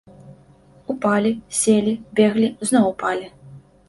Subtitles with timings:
[0.93, 3.29] Упалі, селі, беглі, зноў упалі.